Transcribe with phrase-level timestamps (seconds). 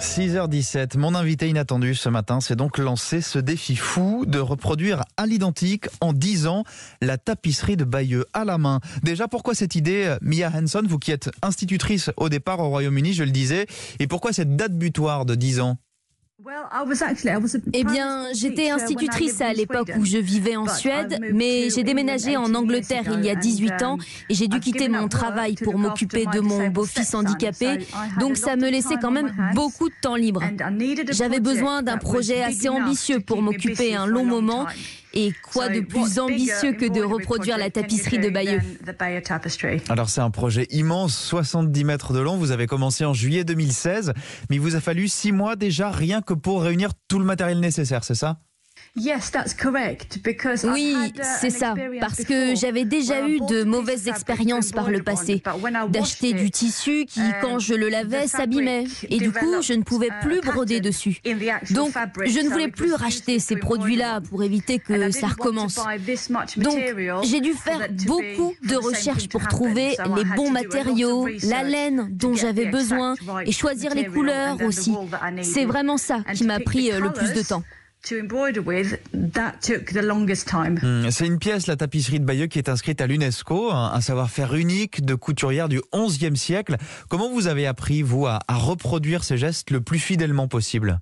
[0.00, 5.26] 6h17, mon invité inattendu ce matin s'est donc lancé ce défi fou de reproduire à
[5.26, 6.64] l'identique en 10 ans
[7.02, 8.80] la tapisserie de Bayeux à la main.
[9.02, 13.24] Déjà, pourquoi cette idée, Mia Hanson, vous qui êtes institutrice au départ au Royaume-Uni, je
[13.24, 13.66] le disais,
[13.98, 15.76] et pourquoi cette date butoir de 10 ans?
[17.72, 22.54] Eh bien, j'étais institutrice à l'époque où je vivais en Suède, mais j'ai déménagé en
[22.54, 23.98] Angleterre il y a 18 ans
[24.28, 27.86] et j'ai dû quitter mon travail pour m'occuper de mon beau-fils handicapé,
[28.20, 30.42] donc ça me laissait quand même beaucoup de temps libre.
[31.10, 34.66] J'avais besoin d'un projet assez ambitieux pour m'occuper un long moment
[35.14, 38.60] et quoi de plus ambitieux que de reproduire la tapisserie de Bayeux
[39.88, 42.36] Alors c'est un projet immense, 70 mètres de long.
[42.36, 44.12] Vous avez commencé en juillet 2016,
[44.48, 47.60] mais il vous a fallu six mois déjà rien que pour réunir tout le matériel
[47.60, 48.40] nécessaire, c'est ça?
[50.64, 50.96] Oui,
[51.40, 55.42] c'est ça, parce que j'avais déjà eu de mauvaises expériences par le passé,
[55.88, 60.10] d'acheter du tissu qui, quand je le lavais, s'abîmait, et du coup, je ne pouvais
[60.22, 61.20] plus broder dessus.
[61.70, 61.92] Donc,
[62.24, 65.78] je ne voulais plus racheter ces produits-là pour éviter que ça recommence.
[66.56, 66.78] Donc,
[67.22, 72.66] j'ai dû faire beaucoup de recherches pour trouver les bons matériaux, la laine dont j'avais
[72.66, 73.14] besoin,
[73.46, 74.94] et choisir les couleurs aussi.
[75.42, 77.62] C'est vraiment ça qui m'a pris euh, le plus de temps.
[80.82, 84.54] Hmm, c'est une pièce, la tapisserie de Bayeux, qui est inscrite à l'UNESCO, un, savoir-faire
[84.54, 86.76] unique de couturière du XIe siècle.
[87.08, 91.00] Comment vous avez appris, vous, à reproduire ces gestes le plus fidèlement possible?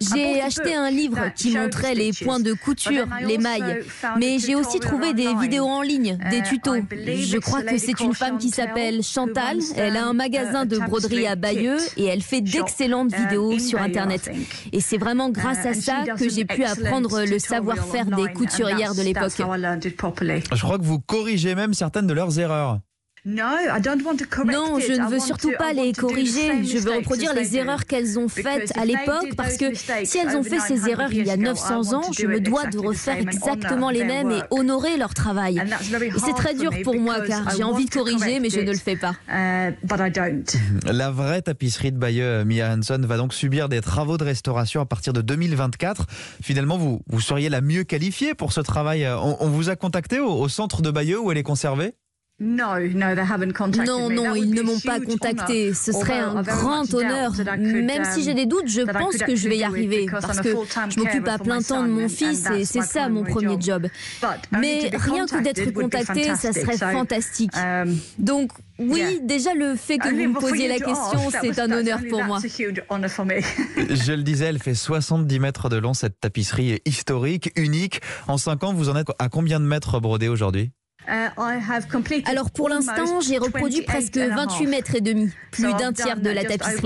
[0.00, 3.84] J'ai acheté un livre qui montrait les points de couture, les mailles,
[4.18, 6.76] mais j'ai aussi trouvé des vidéos en ligne, des uh, tutos.
[6.76, 9.58] Je crois que c'est une femme qui s'appelle Chantal.
[9.76, 13.80] Elle a un magasin de broderie à Bayeux et elle fait d'excellentes uh, vidéos sur
[13.80, 14.30] Internet.
[14.72, 19.02] Et c'est vraiment grâce à ça que j'ai pu apprendre le savoir-faire des couturières de
[19.02, 19.32] l'époque.
[19.36, 22.80] Je crois que vous corrigez même certaines de leurs erreurs.
[24.44, 26.62] Non, je ne veux surtout pas les corriger.
[26.62, 30.42] Je veux reproduire les erreurs qu'elles ont faites à l'époque parce que si elles ont
[30.42, 34.04] fait ces erreurs il y a 900 ans, je me dois de refaire exactement les
[34.04, 35.58] mêmes et honorer leur travail.
[35.58, 38.78] Et c'est très dur pour moi car j'ai envie de corriger mais je ne le
[38.78, 39.14] fais pas.
[39.28, 39.72] Uh,
[40.92, 44.86] La vraie tapisserie de Bayeux, Mia Hanson, va donc subir des travaux de restauration à
[44.86, 46.06] partir de 2024.
[46.42, 49.08] Finalement, vous, vous seriez la mieux qualifiée pour ce travail.
[49.08, 51.94] On, vous a contacté au, au centre de Bayeux où elle est conservée?
[53.86, 55.72] Non, non, ils ne m'ont pas contacté.
[55.72, 57.32] Ce serait un grand honneur.
[57.58, 60.98] Même si j'ai des doutes, je pense que je vais y arriver parce que je
[60.98, 63.86] m'occupe à plein temps de mon fils et c'est ça mon premier job.
[64.50, 67.52] Mais rien que d'être contacté, ça serait fantastique.
[67.56, 72.00] Um, Donc oui, déjà le fait que vous me posiez la question, c'est un honneur
[72.10, 72.40] pour moi.
[73.76, 78.00] Je le disais, elle fait 70 mètres de long, cette tapisserie historique, unique.
[78.26, 80.72] En 5 ans, vous en êtes à combien de mètres brodés aujourd'hui?
[82.26, 86.42] Alors pour l'instant, j'ai reproduit presque 28 mètres et demi, plus d'un tiers de la
[86.58, 86.80] tapisserie.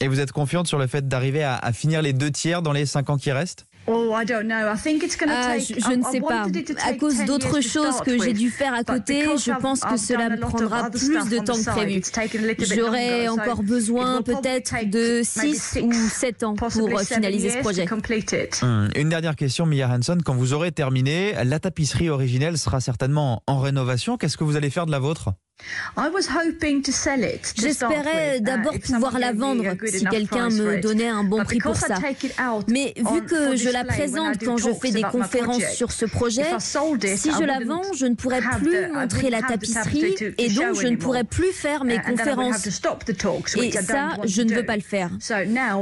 [0.00, 2.72] Et vous êtes confiante sur le fait d'arriver à, à finir les deux tiers dans
[2.72, 3.66] les 5 ans qui restent?
[3.86, 6.46] Oh, ah, je, ne sais pas.
[6.84, 10.36] À cause d'autres choses que j'ai dû faire à côté, je pense que cela me
[10.38, 12.76] prendra plus de temps que prévu.
[12.76, 17.86] J'aurai encore besoin peut-être de 6 ou 7 ans pour finaliser ce projet.
[18.62, 18.88] Hmm.
[18.96, 20.18] Une dernière question, Mia Hanson.
[20.24, 24.16] Quand vous aurez terminé, la tapisserie originelle sera certainement en rénovation.
[24.16, 25.30] Qu'est-ce que vous allez faire de la vôtre?
[27.56, 31.96] J'espérais uh, d'abord pouvoir la vendre si quelqu'un me donnait un bon prix pour ça.
[32.68, 36.44] Mais vu que je la présente quand je fais des conférences sur ce projet,
[37.16, 40.96] si je la vends, je ne pourrai plus montrer la tapisserie et donc je ne
[40.96, 42.66] pourrai plus faire mes conférences.
[43.56, 45.10] Et ça, je ne veux pas le faire.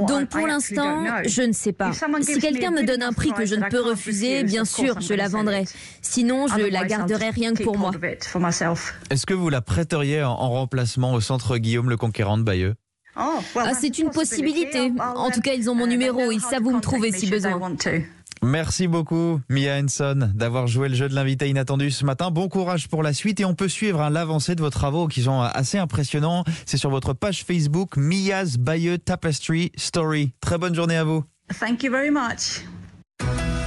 [0.06, 1.92] Donc pour l'instant, je ne sais pas.
[2.22, 5.28] Si quelqu'un me donne un prix que je ne peux refuser, bien sûr, je la
[5.28, 5.64] vendrai.
[6.02, 7.92] Sinon, je la garderai rien que pour moi.
[9.10, 12.74] Est-ce que vous la prêteriez en remplacement au centre Guillaume le Conquérant de Bayeux?
[13.16, 14.92] Oh, ah, C'est une possibilité.
[14.98, 16.32] En tout cas, ils ont mon numéro.
[16.32, 17.60] Ils savent où me trouver si besoin.
[18.42, 22.32] Merci beaucoup, Mia Henson, d'avoir joué le jeu de l'invité inattendu ce matin.
[22.32, 25.22] Bon courage pour la suite et on peut suivre hein, l'avancée de vos travaux qui
[25.22, 26.42] sont assez impressionnants.
[26.66, 30.32] C'est sur votre page Facebook, Mia's Bayeux Tapestry Story.
[30.40, 31.22] Très bonne journée à vous.
[31.60, 32.64] Thank you very much.